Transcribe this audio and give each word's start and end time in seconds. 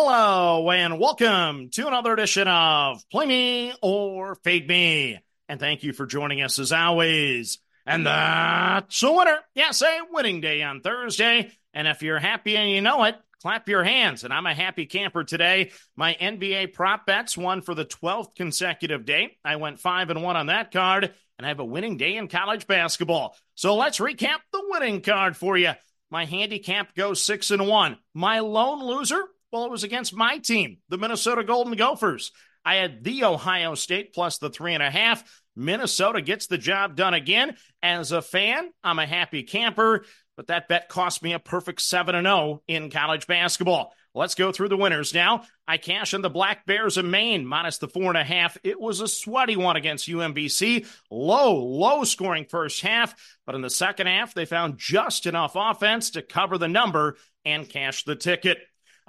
Hello, 0.00 0.70
and 0.70 1.00
welcome 1.00 1.70
to 1.70 1.88
another 1.88 2.12
edition 2.12 2.46
of 2.46 3.02
Play 3.10 3.26
Me 3.26 3.72
or 3.82 4.36
Fade 4.36 4.68
Me. 4.68 5.18
And 5.48 5.58
thank 5.58 5.82
you 5.82 5.92
for 5.92 6.06
joining 6.06 6.40
us 6.40 6.60
as 6.60 6.70
always. 6.70 7.58
And 7.84 8.06
that's 8.06 9.02
a 9.02 9.12
winner. 9.12 9.38
Yes, 9.56 9.82
a 9.82 9.98
winning 10.12 10.40
day 10.40 10.62
on 10.62 10.82
Thursday. 10.82 11.50
And 11.74 11.88
if 11.88 12.04
you're 12.04 12.20
happy 12.20 12.56
and 12.56 12.70
you 12.70 12.80
know 12.80 13.02
it, 13.02 13.16
clap 13.42 13.68
your 13.68 13.82
hands. 13.82 14.22
And 14.22 14.32
I'm 14.32 14.46
a 14.46 14.54
happy 14.54 14.86
camper 14.86 15.24
today. 15.24 15.72
My 15.96 16.14
NBA 16.14 16.74
prop 16.74 17.04
bets 17.04 17.36
won 17.36 17.60
for 17.60 17.74
the 17.74 17.84
12th 17.84 18.36
consecutive 18.36 19.04
day. 19.04 19.36
I 19.44 19.56
went 19.56 19.80
5 19.80 20.10
and 20.10 20.22
1 20.22 20.36
on 20.36 20.46
that 20.46 20.70
card, 20.70 21.12
and 21.38 21.44
I 21.44 21.48
have 21.48 21.58
a 21.58 21.64
winning 21.64 21.96
day 21.96 22.14
in 22.14 22.28
college 22.28 22.68
basketball. 22.68 23.34
So 23.56 23.74
let's 23.74 23.98
recap 23.98 24.38
the 24.52 24.62
winning 24.68 25.00
card 25.00 25.36
for 25.36 25.58
you. 25.58 25.72
My 26.08 26.24
handicap 26.24 26.94
goes 26.94 27.20
6 27.24 27.50
and 27.50 27.66
1. 27.66 27.98
My 28.14 28.38
lone 28.38 28.86
loser 28.86 29.24
well, 29.52 29.64
it 29.64 29.70
was 29.70 29.84
against 29.84 30.14
my 30.14 30.38
team, 30.38 30.78
the 30.88 30.98
Minnesota 30.98 31.44
Golden 31.44 31.74
Gophers. 31.74 32.32
I 32.64 32.76
had 32.76 33.02
the 33.02 33.24
Ohio 33.24 33.74
State 33.74 34.12
plus 34.12 34.38
the 34.38 34.50
three 34.50 34.74
and 34.74 34.82
a 34.82 34.90
half. 34.90 35.24
Minnesota 35.56 36.20
gets 36.20 36.46
the 36.46 36.58
job 36.58 36.96
done 36.96 37.14
again. 37.14 37.56
As 37.82 38.12
a 38.12 38.22
fan, 38.22 38.70
I'm 38.84 38.98
a 38.98 39.06
happy 39.06 39.42
camper, 39.42 40.04
but 40.36 40.48
that 40.48 40.68
bet 40.68 40.88
cost 40.88 41.22
me 41.22 41.32
a 41.32 41.38
perfect 41.38 41.80
7 41.80 42.14
0 42.22 42.62
in 42.68 42.90
college 42.90 43.26
basketball. 43.26 43.92
Let's 44.14 44.34
go 44.34 44.52
through 44.52 44.68
the 44.68 44.76
winners 44.76 45.14
now. 45.14 45.44
I 45.66 45.76
cash 45.76 46.12
in 46.12 46.22
the 46.22 46.30
Black 46.30 46.66
Bears 46.66 46.96
of 46.96 47.04
Maine 47.04 47.46
minus 47.46 47.78
the 47.78 47.88
four 47.88 48.04
and 48.04 48.16
a 48.16 48.24
half. 48.24 48.56
It 48.64 48.80
was 48.80 49.00
a 49.00 49.08
sweaty 49.08 49.56
one 49.56 49.76
against 49.76 50.08
UMBC. 50.08 50.86
Low, 51.10 51.56
low 51.56 52.04
scoring 52.04 52.44
first 52.44 52.80
half, 52.80 53.14
but 53.46 53.54
in 53.54 53.60
the 53.60 53.70
second 53.70 54.06
half, 54.06 54.34
they 54.34 54.44
found 54.44 54.78
just 54.78 55.26
enough 55.26 55.52
offense 55.54 56.10
to 56.10 56.22
cover 56.22 56.58
the 56.58 56.68
number 56.68 57.16
and 57.44 57.68
cash 57.68 58.04
the 58.04 58.16
ticket. 58.16 58.58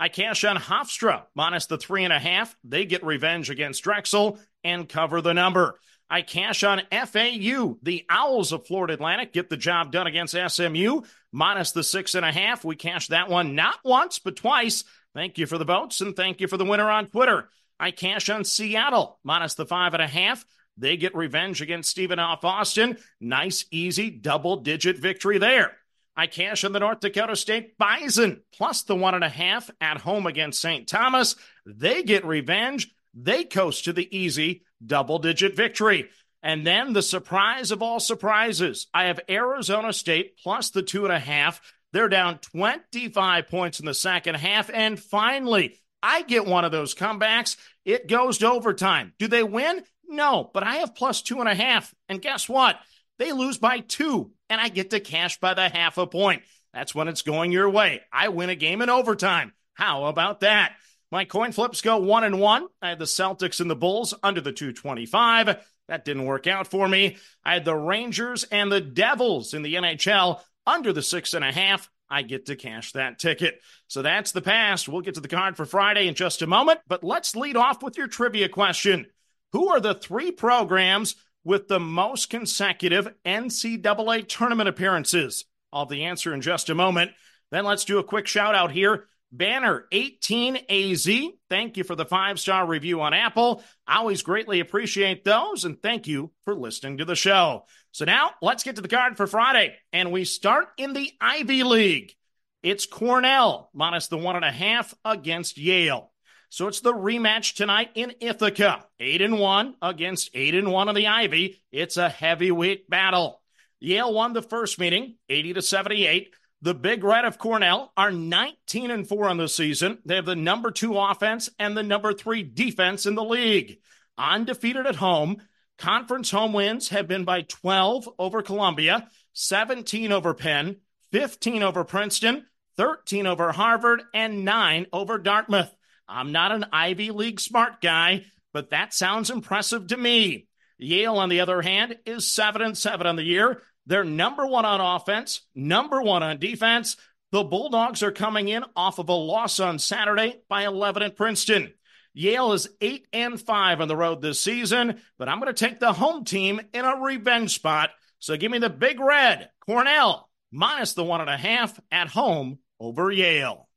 I 0.01 0.07
cash 0.07 0.45
on 0.45 0.55
Hofstra 0.55 1.23
minus 1.35 1.65
the 1.65 1.77
three 1.77 2.05
and 2.05 2.13
a 2.13 2.19
half. 2.19 2.55
They 2.63 2.85
get 2.85 3.03
revenge 3.03 3.49
against 3.49 3.83
Drexel 3.83 4.39
and 4.63 4.87
cover 4.87 5.21
the 5.21 5.33
number. 5.33 5.77
I 6.09 6.21
cash 6.21 6.63
on 6.63 6.81
FAU. 6.89 7.75
The 7.83 8.05
Owls 8.09 8.53
of 8.53 8.65
Florida 8.65 8.93
Atlantic 8.93 9.33
get 9.33 9.49
the 9.49 9.57
job 9.57 9.91
done 9.91 10.07
against 10.07 10.37
SMU 10.37 11.01
minus 11.33 11.73
the 11.73 11.83
six 11.83 12.15
and 12.15 12.25
a 12.25 12.31
half. 12.31 12.63
We 12.63 12.77
cash 12.77 13.07
that 13.09 13.27
one 13.27 13.55
not 13.55 13.75
once, 13.83 14.19
but 14.19 14.37
twice. 14.37 14.85
Thank 15.13 15.37
you 15.37 15.45
for 15.45 15.57
the 15.57 15.65
votes 15.65 15.99
and 15.99 16.15
thank 16.15 16.39
you 16.39 16.47
for 16.47 16.55
the 16.55 16.65
winner 16.65 16.89
on 16.89 17.07
Twitter. 17.07 17.49
I 17.77 17.91
cash 17.91 18.29
on 18.29 18.45
Seattle 18.45 19.19
minus 19.25 19.55
the 19.55 19.65
five 19.65 19.93
and 19.93 20.01
a 20.01 20.07
half. 20.07 20.45
They 20.77 20.95
get 20.95 21.13
revenge 21.13 21.61
against 21.61 21.89
Stephen 21.89 22.19
F. 22.19 22.45
Austin. 22.45 22.97
Nice, 23.19 23.65
easy 23.69 24.09
double 24.09 24.61
digit 24.61 24.97
victory 24.97 25.39
there. 25.39 25.75
I 26.19 26.27
cash 26.27 26.65
in 26.65 26.73
the 26.73 26.81
North 26.81 26.99
Dakota 26.99 27.33
State 27.37 27.77
Bison 27.77 28.41
plus 28.51 28.81
the 28.81 28.93
one 28.93 29.15
and 29.15 29.23
a 29.23 29.29
half 29.29 29.69
at 29.79 30.01
home 30.01 30.25
against 30.25 30.59
St. 30.59 30.85
Thomas. 30.85 31.37
They 31.65 32.03
get 32.03 32.25
revenge. 32.25 32.93
They 33.13 33.45
coast 33.45 33.85
to 33.85 33.93
the 33.93 34.17
easy 34.17 34.63
double 34.85 35.19
digit 35.19 35.55
victory. 35.55 36.09
And 36.43 36.67
then 36.67 36.91
the 36.91 37.01
surprise 37.01 37.71
of 37.71 37.81
all 37.81 38.01
surprises 38.01 38.87
I 38.93 39.05
have 39.05 39.21
Arizona 39.29 39.93
State 39.93 40.37
plus 40.43 40.71
the 40.71 40.81
two 40.81 41.05
and 41.05 41.13
a 41.13 41.19
half. 41.19 41.61
They're 41.93 42.09
down 42.09 42.39
25 42.39 43.47
points 43.47 43.79
in 43.79 43.85
the 43.85 43.93
second 43.93 44.35
half. 44.35 44.69
And 44.73 44.99
finally, 44.99 45.77
I 46.03 46.23
get 46.23 46.45
one 46.45 46.65
of 46.65 46.73
those 46.73 46.93
comebacks. 46.93 47.55
It 47.85 48.09
goes 48.09 48.39
to 48.39 48.51
overtime. 48.51 49.13
Do 49.19 49.29
they 49.29 49.43
win? 49.43 49.83
No, 50.05 50.51
but 50.53 50.63
I 50.63 50.79
have 50.79 50.95
plus 50.95 51.21
two 51.21 51.39
and 51.39 51.47
a 51.47 51.55
half. 51.55 51.95
And 52.09 52.21
guess 52.21 52.49
what? 52.49 52.77
They 53.19 53.31
lose 53.33 53.57
by 53.57 53.81
two 53.81 54.31
and 54.49 54.59
I 54.59 54.69
get 54.69 54.89
to 54.89 54.99
cash 54.99 55.39
by 55.39 55.53
the 55.53 55.69
half 55.69 55.97
a 55.97 56.07
point. 56.07 56.41
That's 56.73 56.95
when 56.95 57.07
it's 57.07 57.21
going 57.21 57.51
your 57.51 57.69
way. 57.69 58.01
I 58.11 58.29
win 58.29 58.49
a 58.49 58.55
game 58.55 58.81
in 58.81 58.89
overtime. 58.89 59.53
How 59.73 60.05
about 60.05 60.41
that? 60.41 60.73
My 61.11 61.25
coin 61.25 61.51
flips 61.51 61.81
go 61.81 61.97
one 61.97 62.23
and 62.23 62.39
one. 62.39 62.67
I 62.81 62.89
had 62.89 62.99
the 62.99 63.05
Celtics 63.05 63.59
and 63.59 63.69
the 63.69 63.75
Bulls 63.75 64.13
under 64.21 64.41
the 64.41 64.51
225. 64.51 65.65
That 65.87 66.05
didn't 66.05 66.25
work 66.25 66.45
out 66.45 66.67
for 66.67 66.87
me. 66.87 67.17
I 67.43 67.53
had 67.53 67.65
the 67.65 67.75
Rangers 67.75 68.43
and 68.43 68.71
the 68.71 68.81
Devils 68.81 69.53
in 69.53 69.63
the 69.63 69.75
NHL 69.75 70.39
under 70.67 70.93
the 70.93 71.01
six 71.01 71.33
and 71.33 71.43
a 71.43 71.51
half. 71.51 71.89
I 72.11 72.21
get 72.21 72.47
to 72.47 72.55
cash 72.55 72.91
that 72.93 73.19
ticket. 73.19 73.59
So 73.87 74.01
that's 74.01 74.31
the 74.31 74.41
past. 74.41 74.87
We'll 74.87 75.01
get 75.01 75.15
to 75.15 75.21
the 75.21 75.27
card 75.27 75.57
for 75.57 75.65
Friday 75.65 76.07
in 76.07 76.15
just 76.15 76.41
a 76.41 76.47
moment, 76.47 76.79
but 76.87 77.03
let's 77.03 77.35
lead 77.35 77.57
off 77.57 77.81
with 77.81 77.97
your 77.97 78.07
trivia 78.07 78.49
question. 78.49 79.07
Who 79.53 79.69
are 79.69 79.79
the 79.79 79.95
three 79.95 80.31
programs 80.31 81.15
with 81.49 81.67
the 81.67 81.79
most 81.79 82.29
consecutive 82.29 83.11
NCAA 83.25 84.27
tournament 84.27 84.69
appearances? 84.69 85.45
I'll 85.73 85.85
have 85.85 85.89
the 85.89 86.03
answer 86.03 86.31
in 86.31 86.41
just 86.41 86.69
a 86.69 86.75
moment. 86.75 87.09
Then 87.49 87.65
let's 87.65 87.85
do 87.85 87.97
a 87.97 88.03
quick 88.03 88.27
shout 88.27 88.53
out 88.53 88.69
here. 88.69 89.07
Banner 89.31 89.85
18AZ, 89.91 91.31
thank 91.49 91.75
you 91.75 91.83
for 91.83 91.95
the 91.95 92.05
five 92.05 92.39
star 92.39 92.67
review 92.67 93.01
on 93.01 93.15
Apple. 93.15 93.63
I 93.87 93.97
always 93.97 94.21
greatly 94.21 94.59
appreciate 94.59 95.23
those, 95.23 95.65
and 95.65 95.81
thank 95.81 96.05
you 96.05 96.31
for 96.43 96.53
listening 96.53 96.99
to 96.99 97.05
the 97.05 97.15
show. 97.15 97.65
So 97.93 98.05
now 98.05 98.29
let's 98.43 98.61
get 98.61 98.75
to 98.75 98.83
the 98.83 98.87
card 98.87 99.17
for 99.17 99.25
Friday, 99.25 99.75
and 99.91 100.11
we 100.11 100.25
start 100.25 100.67
in 100.77 100.93
the 100.93 101.11
Ivy 101.19 101.63
League. 101.63 102.13
It's 102.61 102.85
Cornell 102.85 103.71
minus 103.73 104.05
the 104.05 104.17
one 104.17 104.35
and 104.35 104.45
a 104.45 104.51
half 104.51 104.93
against 105.03 105.57
Yale. 105.57 106.11
So 106.49 106.67
it's 106.67 106.81
the 106.81 106.93
rematch 106.93 107.55
tonight 107.55 107.91
in 107.93 108.13
Ithaca. 108.19 108.85
Eight 108.99 109.21
and 109.21 109.39
one 109.39 109.75
against 109.81 110.31
eight 110.33 110.55
and 110.55 110.71
one 110.71 110.89
of 110.89 110.95
the 110.95 111.07
Ivy. 111.07 111.61
It's 111.71 111.97
a 111.97 112.09
heavyweight 112.09 112.89
battle. 112.89 113.41
Yale 113.79 114.13
won 114.13 114.33
the 114.33 114.41
first 114.41 114.79
meeting, 114.79 115.15
80 115.29 115.53
to 115.53 115.61
78. 115.61 116.33
The 116.61 116.73
Big 116.73 117.03
Red 117.03 117.23
of 117.23 117.37
Cornell 117.37 117.93
are 117.95 118.11
19 118.11 118.91
and 118.91 119.07
4 119.07 119.29
on 119.29 119.37
the 119.37 119.47
season. 119.47 119.99
They 120.05 120.15
have 120.15 120.25
the 120.25 120.35
number 120.35 120.71
2 120.71 120.97
offense 120.97 121.49
and 121.57 121.77
the 121.77 121.83
number 121.83 122.13
3 122.13 122.43
defense 122.43 123.05
in 123.05 123.15
the 123.15 123.23
league. 123.23 123.77
Undefeated 124.17 124.85
at 124.85 124.97
home, 124.97 125.37
conference 125.77 126.31
home 126.31 126.51
wins 126.51 126.89
have 126.89 127.07
been 127.07 127.23
by 127.23 127.43
12 127.43 128.09
over 128.19 128.41
Columbia, 128.41 129.07
17 129.33 130.11
over 130.11 130.33
Penn, 130.33 130.77
15 131.13 131.63
over 131.63 131.85
Princeton, 131.85 132.45
13 132.75 133.27
over 133.27 133.53
Harvard, 133.53 134.01
and 134.13 134.43
9 134.43 134.87
over 134.91 135.17
Dartmouth. 135.17 135.73
I'm 136.09 136.31
not 136.31 136.51
an 136.51 136.65
Ivy 136.73 137.11
League 137.11 137.39
smart 137.39 137.81
guy, 137.81 138.25
but 138.51 138.71
that 138.71 138.93
sounds 138.93 139.29
impressive 139.29 139.87
to 139.87 139.97
me. 139.97 140.47
Yale, 140.77 141.17
on 141.17 141.29
the 141.29 141.41
other 141.41 141.61
hand, 141.61 141.97
is 142.05 142.31
7 142.31 142.61
and 142.61 142.77
7 142.77 143.05
on 143.05 143.15
the 143.15 143.23
year. 143.23 143.61
They're 143.85 144.03
number 144.03 144.47
one 144.47 144.65
on 144.65 144.81
offense, 144.81 145.41
number 145.53 146.01
one 146.01 146.23
on 146.23 146.39
defense. 146.39 146.97
The 147.31 147.43
Bulldogs 147.43 148.01
are 148.01 148.11
coming 148.11 148.47
in 148.47 148.63
off 148.75 148.97
of 148.97 149.09
a 149.09 149.13
loss 149.13 149.59
on 149.59 149.77
Saturday 149.77 150.41
by 150.49 150.65
11 150.65 151.03
at 151.03 151.15
Princeton. 151.15 151.73
Yale 152.13 152.53
is 152.53 152.67
8 152.81 153.07
and 153.13 153.39
5 153.39 153.81
on 153.81 153.87
the 153.87 153.95
road 153.95 154.21
this 154.21 154.41
season, 154.41 154.99
but 155.19 155.29
I'm 155.29 155.39
going 155.39 155.53
to 155.53 155.65
take 155.65 155.79
the 155.79 155.93
home 155.93 156.25
team 156.25 156.59
in 156.73 156.85
a 156.85 156.95
revenge 156.97 157.53
spot. 157.53 157.91
So 158.17 158.35
give 158.35 158.51
me 158.51 158.57
the 158.57 158.69
big 158.69 158.99
red, 158.99 159.49
Cornell, 159.65 160.29
minus 160.51 160.93
the 160.93 161.03
one 161.03 161.21
and 161.21 161.29
a 161.29 161.37
half 161.37 161.79
at 161.91 162.07
home 162.07 162.59
over 162.79 163.11
Yale. 163.11 163.68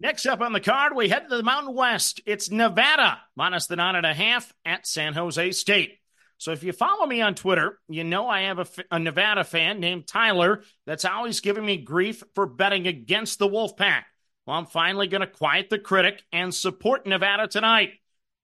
Next 0.00 0.26
up 0.26 0.40
on 0.40 0.52
the 0.52 0.60
card, 0.60 0.94
we 0.94 1.08
head 1.08 1.28
to 1.28 1.36
the 1.36 1.42
Mountain 1.42 1.74
West. 1.74 2.20
It's 2.24 2.52
Nevada 2.52 3.18
minus 3.34 3.66
the 3.66 3.74
nine 3.74 3.96
and 3.96 4.06
a 4.06 4.14
half 4.14 4.52
at 4.64 4.86
San 4.86 5.12
Jose 5.12 5.50
State. 5.52 5.98
So 6.38 6.52
if 6.52 6.62
you 6.62 6.72
follow 6.72 7.04
me 7.04 7.20
on 7.20 7.34
Twitter, 7.34 7.80
you 7.88 8.04
know 8.04 8.28
I 8.28 8.42
have 8.42 8.60
a, 8.60 8.66
a 8.92 9.00
Nevada 9.00 9.42
fan 9.42 9.80
named 9.80 10.06
Tyler 10.06 10.62
that's 10.86 11.04
always 11.04 11.40
giving 11.40 11.66
me 11.66 11.78
grief 11.78 12.22
for 12.36 12.46
betting 12.46 12.86
against 12.86 13.40
the 13.40 13.48
Wolfpack. 13.48 14.04
Well, 14.46 14.56
I'm 14.56 14.66
finally 14.66 15.08
going 15.08 15.22
to 15.22 15.26
quiet 15.26 15.68
the 15.68 15.80
critic 15.80 16.22
and 16.32 16.54
support 16.54 17.04
Nevada 17.04 17.48
tonight. 17.48 17.94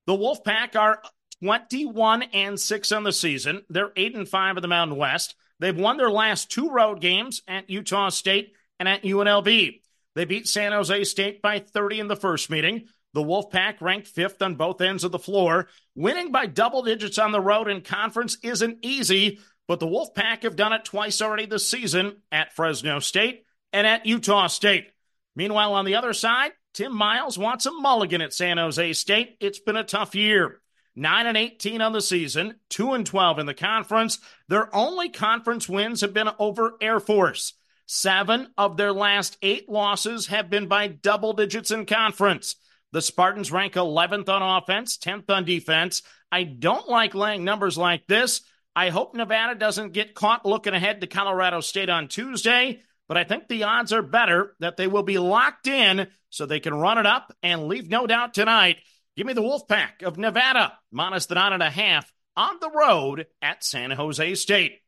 The 0.07 0.13
Wolfpack 0.13 0.75
are 0.75 1.01
21 1.41 2.25
and 2.25 2.59
6 2.59 2.93
on 2.93 3.05
the 3.05 3.13
season. 3.13 3.63
They're 3.69 3.93
8 3.95 4.17
and 4.17 4.29
5 4.29 4.57
in 4.57 4.63
the 4.63 4.69
Mountain 4.69 4.97
West. 4.97 5.37
They've 5.61 5.77
won 5.77 5.99
their 5.99 6.11
last 6.11 6.51
two 6.51 6.71
road 6.71 7.01
games 7.01 7.43
at 7.47 7.71
Utah 7.71 8.09
State 8.09 8.55
and 8.81 8.89
at 8.89 9.05
UNLV. 9.05 9.81
They 10.15 10.25
beat 10.25 10.49
San 10.49 10.73
Jose 10.73 11.05
State 11.05 11.43
by 11.43 11.59
30 11.59 12.01
in 12.01 12.09
the 12.09 12.17
first 12.17 12.51
meeting. 12.51 12.87
The 13.15 13.23
Wolfpack 13.23 13.81
ranked 13.81 14.09
fifth 14.09 14.43
on 14.43 14.57
both 14.57 14.81
ends 14.81 15.05
of 15.05 15.13
the 15.13 15.19
floor. 15.19 15.69
Winning 15.95 16.33
by 16.33 16.47
double 16.47 16.83
digits 16.83 17.19
on 17.19 17.33
the 17.33 17.41
road 17.41 17.69
in 17.69 17.81
conference 17.81 18.39
isn't 18.43 18.79
easy, 18.83 19.39
but 19.69 19.81
the 19.81 19.87
Wolfpack 19.87 20.43
have 20.43 20.57
done 20.57 20.73
it 20.73 20.85
twice 20.85 21.23
already 21.23 21.47
this 21.47 21.69
season 21.69 22.17
at 22.33 22.55
Fresno 22.55 22.99
State 22.99 23.45
and 23.73 23.87
at 23.87 24.07
Utah 24.07 24.49
State. 24.49 24.89
Meanwhile, 25.37 25.75
on 25.75 25.85
the 25.85 25.97
other 25.97 26.13
side, 26.13 26.53
Tim 26.75 26.95
Miles 26.95 27.39
wants 27.39 27.67
a 27.67 27.71
mulligan 27.71 28.21
at 28.21 28.35
San 28.35 28.59
Jose 28.59 28.93
State. 28.95 29.37
It's 29.41 29.61
been 29.61 29.77
a 29.77 29.85
tough 29.85 30.15
year. 30.15 30.61
9 30.97 31.27
and 31.27 31.37
18 31.37 31.81
on 31.81 31.93
the 31.93 32.01
season, 32.01 32.55
2 32.71 32.93
and 32.93 33.07
12 33.07 33.41
in 33.41 33.47
the 33.47 33.55
conference. 33.55 34.19
Their 34.49 34.75
only 34.75 35.09
conference 35.09 35.69
wins 35.69 36.03
have 36.03 36.15
been 36.15 36.31
over 36.39 36.75
Air 36.81 37.01
Force. 37.01 37.55
Seven 37.87 38.49
of 38.57 38.77
their 38.77 38.93
last 38.93 39.37
eight 39.43 39.69
losses 39.69 40.29
have 40.29 40.49
been 40.49 40.69
by 40.69 40.89
double 40.89 41.33
digits 41.33 41.71
in 41.71 41.87
conference. 41.87 42.57
The 42.93 43.03
Spartans 43.03 43.53
rank 43.53 43.75
11th 43.75 44.29
on 44.29 44.63
offense, 44.63 44.97
10th 44.99 45.29
on 45.29 45.45
defense. 45.45 46.03
I 46.31 46.45
don't 46.45 46.89
like 46.89 47.15
laying 47.15 47.45
numbers 47.45 47.77
like 47.77 48.07
this. 48.07 48.41
I 48.77 48.91
hope 48.91 49.15
Nevada 49.15 49.55
doesn't 49.55 49.93
get 49.93 50.15
caught 50.15 50.47
looking 50.47 50.75
ahead 50.75 51.01
to 51.01 51.07
Colorado 51.07 51.61
State 51.61 51.89
on 51.91 52.09
Tuesday. 52.09 52.81
but 53.07 53.17
I 53.17 53.25
think 53.25 53.49
the 53.49 53.65
odds 53.65 53.93
are 53.93 54.03
better 54.03 54.57
that 54.61 54.77
they 54.77 54.87
will 54.87 55.03
be 55.03 55.19
locked 55.19 55.67
in 55.67 56.09
so 56.31 56.47
they 56.47 56.61
can 56.61 56.75
run 56.75 56.99
it 56.99 57.07
up 57.07 57.33
and 57.43 57.69
leave 57.69 57.89
no 57.91 58.07
doubt 58.07 58.33
tonight. 58.33 58.79
Give 59.17 59.27
me 59.27 59.35
the 59.35 59.43
Wolfpack 59.43 60.03
of 60.03 60.19
Nevada, 60.19 60.73
minus 60.91 61.27
the 61.27 61.35
nine 61.35 61.53
and 61.53 61.63
a 61.63 61.71
half 61.71 62.11
on 62.37 62.57
the 62.61 62.71
road 62.71 63.27
at 63.43 63.63
San 63.63 63.91
Jose 63.91 64.35
State. 64.37 64.81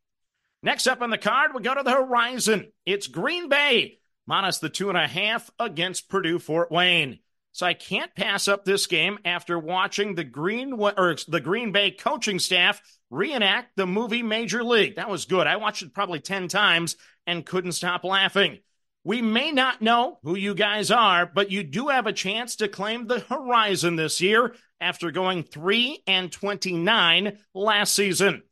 Next 0.63 0.87
up 0.87 1.03
on 1.03 1.11
the 1.11 1.19
card, 1.19 1.53
we 1.55 1.63
go 1.63 1.75
to 1.75 1.83
the 1.83 1.93
horizon. 1.93 2.73
It's 2.85 3.07
Green 3.07 3.49
Bay, 3.49 3.99
minus 4.27 4.59
the 4.59 4.69
two 4.69 4.89
and 4.89 4.99
a 4.99 5.07
half 5.07 5.51
against 5.59 6.09
Purdue 6.09 6.39
Fort 6.39 6.71
Wayne. 6.71 7.21
So 7.53 7.65
I 7.65 7.75
can't 7.75 8.15
pass 8.15 8.49
up 8.49 8.65
this 8.65 8.87
game 8.87 9.19
after 9.25 9.59
watching 9.59 10.15
the 10.15 10.25
Green 10.25 10.75
or 10.75 11.17
the 11.27 11.41
Green 11.41 11.73
Bay 11.73 11.91
coaching 11.91 12.39
staff 12.39 12.83
reenact 13.11 13.77
the 13.77 13.87
movie 13.87 14.23
Major 14.23 14.63
League. 14.63 14.97
That 14.97 15.09
was 15.09 15.25
good. 15.25 15.47
I 15.47 15.57
watched 15.57 15.83
it 15.83 15.95
probably 15.95 16.21
10 16.21 16.49
times 16.49 16.97
and 17.27 17.47
couldn't 17.47 17.73
stop 17.73 18.05
laughing. 18.05 18.59
We 19.05 19.23
may 19.23 19.53
not 19.53 19.81
know 19.81 20.19
who 20.23 20.37
you 20.37 20.55
guys 20.55 20.91
are, 20.91 21.25
but 21.25 21.51
you 21.51 21.63
do 21.63 21.89
have 21.89 22.07
a 22.07 22.13
chance 22.13 22.57
to 22.57 22.69
claim 22.69 23.07
the 23.07 23.21
horizon 23.21 23.97
this 23.97 24.21
year 24.21 24.55
after 24.81 25.11
going 25.11 25.45
3 25.45 26.03
and 26.07 26.31
29 26.31 27.39
last 27.55 27.95
season. 27.95 28.43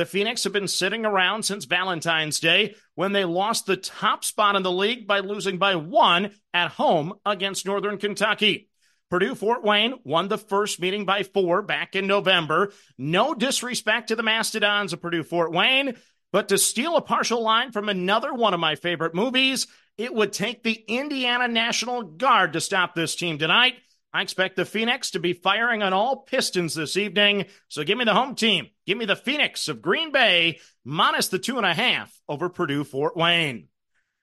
The 0.00 0.06
Phoenix 0.06 0.44
have 0.44 0.54
been 0.54 0.66
sitting 0.66 1.04
around 1.04 1.42
since 1.42 1.66
Valentine's 1.66 2.40
Day 2.40 2.74
when 2.94 3.12
they 3.12 3.26
lost 3.26 3.66
the 3.66 3.76
top 3.76 4.24
spot 4.24 4.56
in 4.56 4.62
the 4.62 4.72
league 4.72 5.06
by 5.06 5.18
losing 5.18 5.58
by 5.58 5.76
one 5.76 6.30
at 6.54 6.70
home 6.70 7.12
against 7.26 7.66
Northern 7.66 7.98
Kentucky. 7.98 8.70
Purdue 9.10 9.34
Fort 9.34 9.62
Wayne 9.62 9.92
won 10.02 10.28
the 10.28 10.38
first 10.38 10.80
meeting 10.80 11.04
by 11.04 11.22
four 11.22 11.60
back 11.60 11.96
in 11.96 12.06
November. 12.06 12.72
No 12.96 13.34
disrespect 13.34 14.08
to 14.08 14.16
the 14.16 14.22
Mastodons 14.22 14.94
of 14.94 15.02
Purdue 15.02 15.22
Fort 15.22 15.52
Wayne, 15.52 15.98
but 16.32 16.48
to 16.48 16.56
steal 16.56 16.96
a 16.96 17.02
partial 17.02 17.42
line 17.42 17.70
from 17.70 17.90
another 17.90 18.32
one 18.32 18.54
of 18.54 18.60
my 18.60 18.76
favorite 18.76 19.14
movies, 19.14 19.66
it 19.98 20.14
would 20.14 20.32
take 20.32 20.62
the 20.62 20.82
Indiana 20.88 21.46
National 21.46 22.04
Guard 22.04 22.54
to 22.54 22.62
stop 22.62 22.94
this 22.94 23.16
team 23.16 23.36
tonight. 23.36 23.74
I 24.12 24.22
expect 24.22 24.56
the 24.56 24.64
Phoenix 24.64 25.12
to 25.12 25.20
be 25.20 25.32
firing 25.32 25.82
on 25.82 25.92
all 25.92 26.22
pistons 26.22 26.74
this 26.74 26.96
evening. 26.96 27.46
So 27.68 27.84
give 27.84 27.96
me 27.96 28.04
the 28.04 28.14
home 28.14 28.34
team. 28.34 28.68
Give 28.86 28.98
me 28.98 29.04
the 29.04 29.14
Phoenix 29.14 29.68
of 29.68 29.82
Green 29.82 30.10
Bay 30.10 30.58
minus 30.84 31.28
the 31.28 31.38
two 31.38 31.58
and 31.58 31.66
a 31.66 31.74
half 31.74 32.12
over 32.28 32.48
Purdue 32.48 32.82
Fort 32.82 33.16
Wayne. 33.16 33.68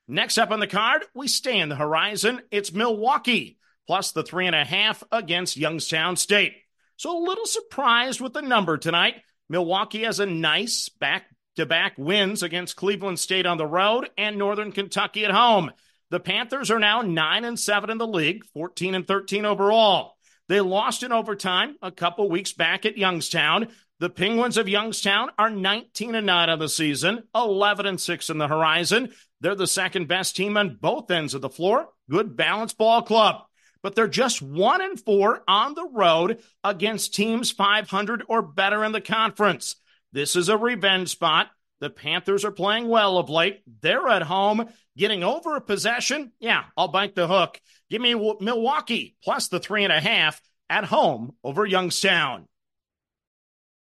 Next 0.07 0.37
up 0.37 0.51
on 0.51 0.59
the 0.59 0.67
card, 0.67 1.03
we 1.13 1.27
stay 1.27 1.59
in 1.59 1.69
the 1.69 1.75
horizon. 1.75 2.41
It's 2.51 2.73
Milwaukee 2.73 3.57
plus 3.87 4.11
the 4.11 4.23
three 4.23 4.47
and 4.47 4.55
a 4.55 4.65
half 4.65 5.03
against 5.11 5.57
Youngstown 5.57 6.17
State. 6.17 6.53
So 6.97 7.17
a 7.17 7.25
little 7.25 7.45
surprised 7.45 8.19
with 8.19 8.33
the 8.33 8.41
number 8.41 8.77
tonight. 8.77 9.15
Milwaukee 9.49 10.03
has 10.03 10.19
a 10.19 10.25
nice 10.25 10.89
back 10.89 11.25
to 11.55 11.65
back 11.65 11.93
wins 11.97 12.43
against 12.43 12.75
Cleveland 12.75 13.19
State 13.19 13.45
on 13.45 13.57
the 13.57 13.65
road 13.65 14.09
and 14.17 14.37
Northern 14.37 14.71
Kentucky 14.71 15.23
at 15.23 15.31
home. 15.31 15.71
The 16.09 16.19
Panthers 16.21 16.71
are 16.71 16.79
now 16.79 17.01
9 17.01 17.43
and 17.43 17.59
7 17.59 17.89
in 17.89 17.97
the 17.97 18.07
league, 18.07 18.45
14 18.53 18.95
and 18.95 19.05
13 19.05 19.45
overall. 19.45 20.15
They 20.47 20.61
lost 20.61 21.03
in 21.03 21.11
overtime 21.11 21.75
a 21.81 21.91
couple 21.91 22.29
weeks 22.29 22.53
back 22.53 22.85
at 22.85 22.97
Youngstown. 22.97 23.67
The 23.99 24.09
Penguins 24.09 24.57
of 24.57 24.69
Youngstown 24.69 25.31
are 25.37 25.49
19 25.49 26.15
and 26.15 26.25
9 26.25 26.49
on 26.49 26.59
the 26.59 26.69
season, 26.69 27.23
11 27.35 27.85
and 27.85 27.99
6 27.99 28.29
in 28.29 28.37
the 28.37 28.47
horizon. 28.47 29.11
They're 29.41 29.55
the 29.55 29.67
second 29.67 30.07
best 30.07 30.35
team 30.35 30.55
on 30.55 30.77
both 30.79 31.11
ends 31.11 31.33
of 31.33 31.41
the 31.41 31.49
floor. 31.49 31.89
Good 32.09 32.37
balanced 32.37 32.77
ball 32.77 33.01
club. 33.01 33.41
But 33.83 33.95
they're 33.95 34.07
just 34.07 34.41
1 34.41 34.81
and 34.81 34.99
4 34.99 35.43
on 35.47 35.73
the 35.73 35.89
road 35.91 36.41
against 36.63 37.15
teams 37.15 37.51
500 37.51 38.23
or 38.29 38.41
better 38.41 38.83
in 38.85 38.93
the 38.93 39.01
conference. 39.01 39.75
This 40.13 40.35
is 40.37 40.47
a 40.47 40.57
revenge 40.57 41.09
spot. 41.09 41.49
The 41.79 41.89
Panthers 41.89 42.43
are 42.43 42.51
playing 42.51 42.87
well 42.87 43.17
of 43.17 43.29
late. 43.29 43.61
They're 43.81 44.07
at 44.07 44.23
home 44.23 44.67
getting 44.97 45.23
over 45.23 45.55
a 45.55 45.61
possession. 45.61 46.31
Yeah, 46.39 46.63
I'll 46.75 46.87
bite 46.87 47.15
the 47.15 47.27
hook. 47.27 47.61
Give 47.89 48.01
me 48.01 48.15
Milwaukee 48.15 49.15
plus 49.23 49.47
the 49.47 49.59
three 49.59 49.83
and 49.83 49.93
a 49.93 49.99
half 49.99 50.41
at 50.69 50.85
home 50.85 51.35
over 51.43 51.65
Youngstown. 51.65 52.47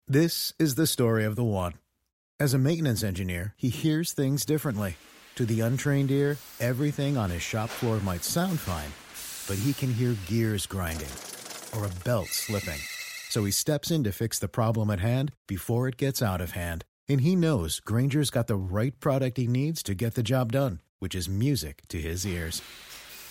This 0.08 0.52
is 0.58 0.74
the 0.74 0.86
story 0.86 1.24
of 1.24 1.36
the 1.36 1.44
one. 1.44 1.74
As 2.40 2.54
a 2.54 2.58
maintenance 2.58 3.04
engineer, 3.04 3.54
he 3.56 3.68
hears 3.68 4.12
things 4.12 4.44
differently. 4.44 4.96
To 5.36 5.46
the 5.46 5.60
untrained 5.60 6.10
ear, 6.10 6.38
everything 6.60 7.16
on 7.16 7.30
his 7.30 7.42
shop 7.42 7.68
floor 7.68 8.00
might 8.00 8.24
sound 8.24 8.58
fine, 8.58 8.90
but 9.46 9.62
he 9.62 9.72
can 9.72 9.92
hear 9.92 10.16
gears 10.26 10.66
grinding 10.66 11.08
or 11.76 11.84
a 11.84 12.04
belt 12.04 12.28
slipping. 12.28 12.80
So 13.28 13.44
he 13.44 13.50
steps 13.50 13.90
in 13.90 14.04
to 14.04 14.12
fix 14.12 14.38
the 14.38 14.48
problem 14.48 14.90
at 14.90 15.00
hand 15.00 15.32
before 15.46 15.88
it 15.88 15.96
gets 15.96 16.20
out 16.20 16.40
of 16.40 16.50
hand 16.50 16.84
and 17.08 17.20
he 17.20 17.36
knows 17.36 17.80
Grainger's 17.80 18.30
got 18.30 18.46
the 18.46 18.56
right 18.56 18.98
product 19.00 19.36
he 19.36 19.46
needs 19.46 19.82
to 19.84 19.94
get 19.94 20.14
the 20.14 20.22
job 20.22 20.52
done, 20.52 20.80
which 20.98 21.14
is 21.14 21.28
music 21.28 21.82
to 21.88 22.00
his 22.00 22.26
ears. 22.26 22.62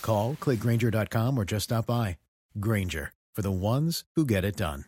Call, 0.02 0.34
clickgrainger.com, 0.34 1.38
or 1.38 1.44
just 1.44 1.64
stop 1.64 1.86
by. 1.86 2.18
Granger, 2.58 3.12
for 3.34 3.42
the 3.42 3.52
ones 3.52 4.04
who 4.14 4.24
get 4.24 4.44
it 4.44 4.56
done. 4.56 4.84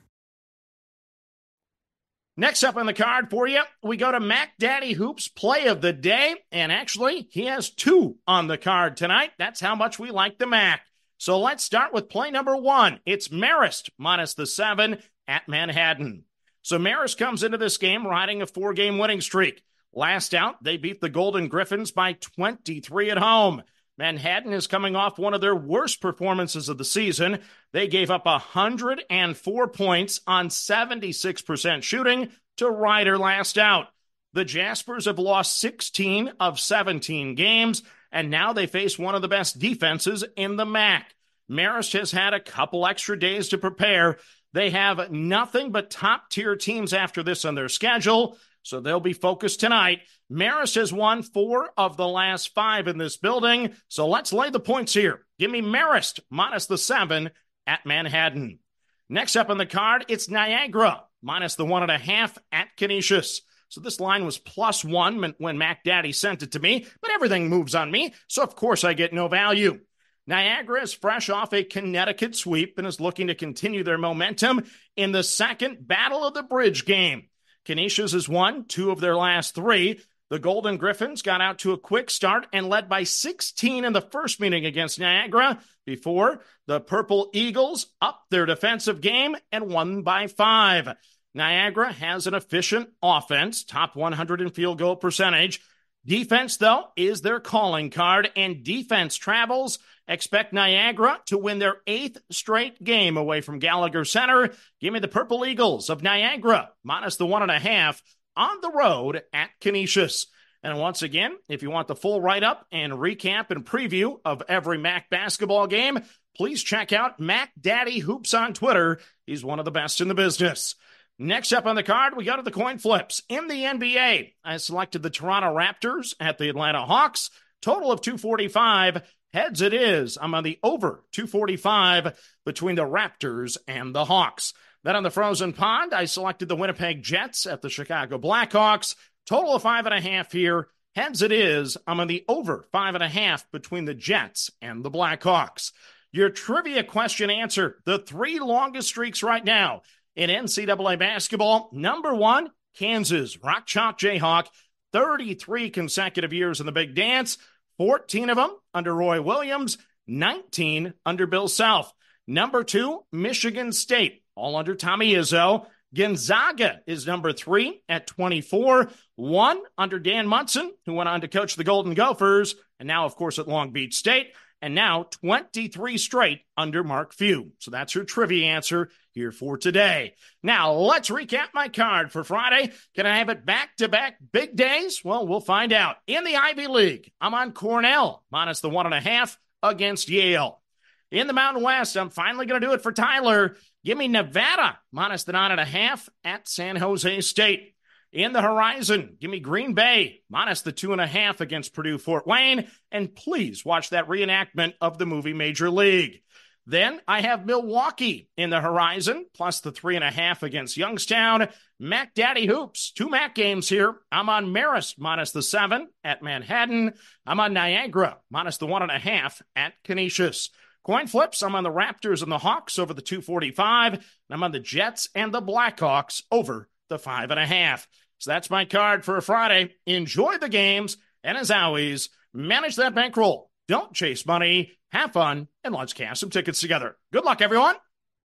Next 2.37 2.65
up 2.65 2.77
on 2.77 2.87
the 2.87 2.93
card 2.93 3.31
for 3.31 3.47
you, 3.47 3.63
we 3.81 3.97
go 3.97 4.11
to 4.11 4.19
Mac 4.19 4.59
Daddy 4.59 4.93
Hoops 4.93 5.29
play 5.29 5.67
of 5.67 5.81
the 5.81 5.93
day. 5.93 6.35
And 6.51 6.73
actually, 6.73 7.29
he 7.31 7.47
has 7.47 7.71
two 7.71 8.17
on 8.27 8.49
the 8.49 8.59
card 8.59 8.97
tonight. 8.97 9.31
That's 9.39 9.61
how 9.61 9.77
much 9.77 10.01
we 10.01 10.11
like 10.11 10.39
the 10.39 10.47
Mac. 10.47 10.81
So 11.17 11.39
let's 11.39 11.63
start 11.63 11.93
with 11.93 12.09
play 12.09 12.33
number 12.33 12.57
one. 12.57 12.99
It's 13.07 13.29
Marist 13.29 13.91
minus 13.99 14.35
the 14.35 14.47
seven 14.47 14.99
at 15.29 15.49
Manhattan. 15.49 16.25
So 16.65 16.79
Marist 16.79 17.19
comes 17.19 17.43
into 17.43 17.59
this 17.59 17.77
game 17.77 18.07
riding 18.07 18.41
a 18.41 18.47
four 18.47 18.73
game 18.73 18.97
winning 18.97 19.21
streak. 19.21 19.63
Last 19.93 20.35
out, 20.35 20.65
they 20.65 20.79
beat 20.79 20.99
the 20.99 21.11
Golden 21.11 21.47
Griffins 21.47 21.93
by 21.93 22.15
23 22.15 23.11
at 23.11 23.19
home. 23.19 23.63
Manhattan 23.99 24.55
is 24.55 24.67
coming 24.67 24.97
off 24.97 25.19
one 25.19 25.35
of 25.35 25.43
their 25.43 25.55
worst 25.55 26.01
performances 26.01 26.71
of 26.71 26.79
the 26.79 26.85
season. 26.85 27.41
They 27.73 27.87
gave 27.87 28.11
up 28.11 28.25
104 28.25 29.69
points 29.69 30.21
on 30.27 30.49
76% 30.49 31.83
shooting 31.83 32.31
to 32.57 32.71
Rider 32.71 33.19
last 33.19 33.59
out. 33.59 33.89
The 34.33 34.47
Jaspers 34.47 35.05
have 35.05 35.19
lost 35.19 35.61
16 35.61 36.33
of 36.41 36.59
17 36.59 37.35
games, 37.35 37.83
and 38.11 38.31
now 38.31 38.55
they 38.55 38.67
face 38.67 38.99
one 38.99 39.15
of 39.15 39.21
the 39.23 39.29
best 39.29 39.59
defenses 39.59 40.25
in 40.35 40.57
the 40.57 40.65
MAAC. 40.65 41.05
Marist 41.49 41.93
has 41.93 42.11
had 42.11 42.33
a 42.33 42.41
couple 42.41 42.87
extra 42.87 43.19
days 43.19 43.51
to 43.51 43.59
prepare, 43.59 44.17
they 44.55 44.71
have 44.71 45.11
nothing 45.11 45.73
but 45.73 45.91
top 45.91 46.31
tier 46.31 46.55
teams 46.55 46.93
after 46.93 47.25
this 47.25 47.45
on 47.45 47.57
their 47.57 47.69
schedule, 47.69 48.39
so 48.63 48.79
they'll 48.79 49.01
be 49.01 49.13
focused 49.13 49.59
tonight. 49.59 50.03
Marist 50.31 50.77
has 50.77 50.93
won 50.93 51.25
four 51.25 51.71
of 51.77 51.97
the 51.97 52.07
last 52.07 52.55
five 52.55 52.87
in 52.87 52.97
this 52.97 53.17
building, 53.17 53.75
so 53.89 54.07
let's 54.07 54.33
lay 54.33 54.51
the 54.51 54.61
points 54.61 54.95
here. 54.95 55.27
Give 55.41 55.51
me 55.51 55.61
Marist 55.61 56.21
minus 56.31 56.67
the 56.67 56.79
seven 56.79 57.31
at 57.67 57.85
Manhattan. 57.85 58.61
Next 59.09 59.35
up 59.35 59.51
on 59.51 59.59
the 59.59 59.67
card, 59.67 60.05
it's 60.09 60.31
Niagara 60.31 61.03
minus 61.21 61.57
the 61.57 61.67
one 61.67 61.83
and 61.83 61.91
a 61.91 61.99
half 61.99 62.39
at 62.53 62.69
Canisius. 62.77 63.41
So 63.71 63.81
this 63.81 63.99
line 63.99 64.25
was 64.25 64.39
plus 64.39 64.85
one 64.85 65.35
when 65.39 65.59
Mac 65.59 65.83
Daddy 65.83 66.13
sent 66.13 66.45
it 66.45 66.53
to 66.53 66.61
me, 66.61 66.87
but 67.03 67.11
everything 67.11 67.49
moves 67.49 67.75
on 67.75 67.91
me, 67.91 68.15
so 68.29 68.45
of 68.45 68.55
course 68.55 68.85
I 68.85 68.95
get 68.95 69.13
no 69.13 69.27
value. 69.27 69.81
Niagara 70.27 70.83
is 70.83 70.93
fresh 70.93 71.29
off 71.29 71.53
a 71.53 71.65
Connecticut 71.65 72.35
sweep 72.35 72.79
and 72.79 72.87
is 72.87 73.01
looking 73.01 73.27
to 73.27 73.35
continue 73.35 73.85
their 73.85 73.99
momentum 73.99 74.65
in 74.97 75.13
the 75.13 75.23
second 75.23 75.87
Battle 75.87 76.27
of 76.27 76.35
the 76.35 76.43
Bridge 76.43 76.87
game. 76.87 77.29
Canisius 77.65 78.13
has 78.13 78.29
won 78.29 78.65
two 78.67 78.91
of 78.91 79.01
their 79.01 79.17
last 79.17 79.55
three. 79.55 80.01
The 80.31 80.39
Golden 80.39 80.79
Griffins 80.79 81.23
got 81.23 81.41
out 81.41 81.61
to 81.61 81.73
a 81.73 81.79
quick 81.79 82.11
start 82.11 82.47
and 82.53 82.69
led 82.69 82.89
by 82.89 83.05
16 83.05 83.85
in 83.85 83.93
the 83.93 84.01
first 84.01 84.41
meeting 84.41 84.65
against 84.65 84.99
Niagara 84.99 85.61
before 85.85 86.41
the 86.67 86.81
Purple 86.81 87.31
Eagles 87.35 87.87
upped 88.01 88.31
their 88.31 88.47
defensive 88.47 89.01
game 89.01 89.37
and 89.53 89.69
won 89.69 90.03
by 90.03 90.27
five. 90.27 90.89
Niagara 91.35 91.93
has 91.93 92.27
an 92.27 92.35
efficient 92.35 92.89
offense, 93.03 93.65
top 93.65 93.97
100 93.97 94.41
in 94.41 94.51
field 94.51 94.79
goal 94.79 94.97
percentage. 94.97 95.61
Defense, 96.07 96.59
though, 96.59 96.85
is 96.97 97.23
their 97.23 97.41
calling 97.41 97.91
card, 97.91 98.31
and 98.37 98.63
defense 98.63 99.17
travels 99.17 99.79
Expect 100.07 100.53
Niagara 100.53 101.19
to 101.27 101.39
win 101.39 101.59
their 101.59 101.77
eighth 101.87 102.19
straight 102.31 102.83
game 102.83 103.17
away 103.17 103.41
from 103.41 103.59
Gallagher 103.59 104.05
Center. 104.05 104.53
Give 104.81 104.93
me 104.93 105.01
the 105.01 105.09
Purple 105.09 105.47
Eagles 105.47 105.89
of 105.89 106.03
Niagara, 106.03 106.71
minus 106.83 107.17
the 107.17 107.27
one 107.27 107.43
and 107.43 107.51
a 107.51 107.59
half 107.59 108.03
on 108.37 108.61
the 108.61 108.71
road 108.71 109.23
at 109.33 109.51
Canisius. 109.61 110.27
And 110.63 110.79
once 110.79 111.03
again, 111.03 111.37
if 111.49 111.63
you 111.63 111.71
want 111.71 111.89
the 111.89 111.97
full 111.97 112.21
write 112.21 112.43
up 112.43 112.67
and 112.71 112.93
recap 112.93 113.51
and 113.51 113.65
preview 113.65 114.19
of 114.25 114.43
every 114.49 114.79
MAAC 114.79 115.05
basketball 115.11 115.67
game, 115.67 116.01
please 116.37 116.63
check 116.63 116.93
out 116.93 117.21
Mac 117.21 117.53
Daddy 117.59 117.99
Hoops 117.99 118.35
on 118.35 118.53
Twitter. 118.53 119.01
He's 119.27 119.45
one 119.45 119.59
of 119.59 119.65
the 119.65 119.71
best 119.71 120.01
in 120.03 120.09
the 120.09 120.15
business. 120.15 120.75
Next 121.19 121.53
up 121.53 121.67
on 121.67 121.77
the 121.77 121.85
card, 121.85 122.17
we 122.17 122.25
go 122.25 122.37
to 122.37 122.43
the 122.43 122.51
coin 122.51 122.79
flips. 122.79 123.23
In 123.29 123.47
the 123.47 123.63
NBA, 123.63 124.33
I 124.45 124.57
selected 124.57 125.03
the 125.03 125.11
Toronto 125.11 125.55
Raptors 125.55 126.15
at 126.19 126.39
the 126.39 126.49
Atlanta 126.49 126.85
Hawks. 126.85 127.31
Total 127.63 127.93
of 127.93 128.01
245. 128.01 129.03
Heads 129.33 129.63
it 129.63 129.73
is. 129.73 130.19
I'm 130.21 130.35
on 130.35 130.43
the 130.43 130.59
over 130.63 131.05
245 131.13 132.19
between 132.45 132.75
the 132.75 132.83
Raptors 132.83 133.57
and 133.69 133.95
the 133.95 134.05
Hawks. 134.05 134.55
Then 134.83 134.97
on 134.97 135.05
the 135.05 135.11
frozen 135.11 135.53
pond, 135.53 135.95
I 135.95 136.07
selected 136.07 136.49
the 136.49 136.57
Winnipeg 136.57 137.03
Jets 137.03 137.47
at 137.47 137.63
the 137.63 137.71
Chicago 137.71 138.19
Blackhawks. 138.19 138.97
Total 139.27 139.55
of 139.55 139.63
five 139.63 139.87
and 139.87 139.95
a 139.95 140.01
half 140.01 140.33
here. 140.33 140.69
Heads 140.97 141.23
it 141.23 141.33
is. 141.33 141.77
I'm 141.87 142.01
on 142.01 142.09
the 142.09 142.25
over 142.29 142.67
five 142.73 142.95
and 142.95 143.03
a 143.03 143.09
half 143.09 143.51
between 143.53 143.85
the 143.85 143.95
Jets 143.95 144.51
and 144.61 144.85
the 144.85 144.91
Blackhawks. 144.91 145.71
Your 146.13 146.31
trivia 146.31 146.85
question 146.85 147.31
answer 147.31 147.79
the 147.85 147.99
three 147.99 148.39
longest 148.41 148.89
streaks 148.89 149.23
right 149.23 149.45
now 149.45 149.83
in 150.17 150.31
NCAA 150.31 150.99
basketball. 150.99 151.69
Number 151.73 152.15
one, 152.15 152.51
Kansas, 152.77 153.43
Rock 153.43 153.67
Chalk 153.67 153.99
Jayhawk, 153.99 154.47
33 154.93 155.71
consecutive 155.71 156.33
years 156.33 156.61
in 156.61 156.67
the 156.67 156.73
big 156.73 156.95
dance, 156.95 157.39
14 157.79 158.31
of 158.31 158.37
them 158.37 158.51
under 158.73 158.95
Roy 158.95 159.21
Williams, 159.21 159.79
19 160.07 160.95
under 161.05 161.27
Bill 161.27 161.49
Self. 161.49 161.93
Number 162.27 162.65
two, 162.65 163.05
Michigan 163.13 163.73
State, 163.73 164.23
all 164.35 164.57
under 164.57 164.75
Tommy 164.75 165.13
Izzo. 165.13 165.67
Gonzaga 165.95 166.81
is 166.87 167.07
number 167.07 167.33
three 167.33 167.81
at 167.89 168.07
24. 168.07 168.91
One 169.17 169.61
under 169.79 169.99
Dan 169.99 170.27
Monson, 170.27 170.73
who 170.87 170.95
went 170.95 171.09
on 171.09 171.21
to 171.21 171.29
coach 171.29 171.57
the 171.57 171.65
Golden 171.65 171.95
Gophers, 171.95 172.57
and 172.79 172.87
now, 172.87 173.05
of 173.05 173.17
course, 173.17 173.39
at 173.39 173.49
Long 173.49 173.71
Beach 173.71 173.95
State. 173.95 174.33
And 174.61 174.75
now 174.75 175.03
23 175.11 175.99
straight 175.99 176.41
under 176.57 176.83
Mark 176.83 177.13
Few. 177.13 177.53
So 177.59 177.71
that's 177.71 177.95
your 177.95 178.05
trivia 178.05 178.47
answer 178.47 178.89
here 179.13 179.31
for 179.31 179.59
today. 179.59 180.15
Now, 180.43 180.73
let's 180.73 181.11
recap 181.11 181.49
my 181.53 181.69
card 181.69 182.11
for 182.11 182.25
Friday. 182.25 182.73
Can 182.97 183.05
I 183.05 183.19
have 183.19 183.29
it 183.29 183.45
back 183.45 183.77
to 183.77 183.89
back 183.89 184.17
big 184.33 184.57
days? 184.57 185.03
Well, 185.05 185.27
we'll 185.27 185.41
find 185.41 185.73
out. 185.73 185.97
In 186.07 186.25
the 186.25 186.37
Ivy 186.37 186.67
League, 186.69 187.13
I'm 187.21 187.35
on 187.35 187.53
Cornell, 187.53 188.25
minus 188.31 188.61
the 188.61 188.71
one 188.71 188.87
and 188.87 188.95
a 188.95 189.01
half 189.01 189.39
against 189.63 190.09
Yale. 190.09 190.63
In 191.11 191.27
the 191.27 191.33
Mountain 191.33 191.63
West, 191.63 191.97
I'm 191.97 192.11
finally 192.11 192.47
going 192.47 192.61
to 192.61 192.67
do 192.67 192.73
it 192.73 192.83
for 192.83 192.93
Tyler. 192.93 193.57
Give 193.85 193.97
me 193.97 194.09
Nevada 194.09 194.79
minus 194.91 195.25
the 195.25 195.33
nine 195.33 195.53
and 195.53 195.61
a 195.61 195.65
half 195.65 196.09
at 196.25 196.49
San 196.49 196.77
Jose 196.77 197.21
State. 197.21 197.75
In 198.13 198.33
the 198.33 198.43
horizon, 198.43 199.17
give 199.21 199.31
me 199.31 199.41
Green 199.41 199.75
Bay 199.75 200.21
minus 200.31 200.63
the 200.63 200.71
two 200.71 200.93
and 200.93 201.01
a 201.01 201.07
half 201.07 201.41
against 201.41 201.75
Purdue 201.75 201.99
Fort 201.99 202.27
Wayne. 202.27 202.69
And 202.93 203.15
please 203.15 203.65
watch 203.65 203.91
that 203.91 204.07
reenactment 204.07 204.75
of 204.81 204.99
the 204.99 205.07
movie 205.07 205.33
Major 205.33 205.69
League. 205.69 206.23
Then 206.67 207.01
I 207.07 207.21
have 207.21 207.45
Milwaukee 207.45 208.29
in 208.37 208.51
the 208.51 208.61
horizon, 208.61 209.27
plus 209.35 209.61
the 209.61 209.73
three 209.73 209.97
and 209.97 210.05
a 210.05 210.11
half 210.11 210.43
against 210.43 210.77
Youngstown. 210.77 211.49
Mac 211.79 212.15
Daddy 212.15 212.47
Hoops, 212.47 212.93
two 212.93 213.11
Mac 213.11 213.35
games 213.35 213.69
here. 213.69 213.97
I'm 214.11 214.29
on 214.29 214.47
Marist 214.47 214.95
minus 214.97 215.33
the 215.33 215.43
seven 215.43 215.89
at 216.03 216.23
Manhattan. 216.23 216.95
I'm 217.27 217.41
on 217.41 217.53
Niagara 217.53 218.17
minus 218.31 218.57
the 218.57 218.67
one 218.67 218.83
and 218.83 218.91
a 218.91 218.99
half 218.99 219.43
at 219.55 219.75
Canisius. 219.85 220.49
Coin 220.85 221.07
flips, 221.07 221.43
I'm 221.43 221.55
on 221.55 221.65
the 221.65 221.71
Raptors 221.71 222.23
and 222.23 222.31
the 222.31 222.39
Hawks 222.39 222.79
over 222.79 222.93
the 222.93 223.01
245. 223.01 224.07
I'm 224.31 224.43
on 224.43 224.53
the 224.53 224.61
Jets 224.61 225.09
and 225.15 225.33
the 225.33 225.41
Blackhawks 225.41 226.23
over 226.31 226.69
the 226.91 226.99
five 226.99 227.31
and 227.31 227.41
a 227.41 227.47
half. 227.47 227.89
So 228.19 228.31
that's 228.31 228.51
my 228.51 228.67
card 228.67 229.05
for 229.05 229.19
Friday. 229.23 229.75
Enjoy 229.87 230.37
the 230.37 230.49
games. 230.51 230.99
And 231.23 231.39
as 231.39 231.51
always, 231.51 232.11
manage 232.35 232.77
that 232.77 232.95
bankroll. 232.95 233.51
Don't 233.67 233.95
chase 233.95 234.27
money. 234.27 234.73
Have 234.93 235.13
fun. 235.13 235.49
And 235.65 235.75
let's 235.75 235.95
cash 235.95 236.21
some 236.21 236.31
tickets 236.31 236.61
together. 236.61 236.97
Good 237.13 237.25
luck, 237.25 237.41
everyone. 237.41 237.77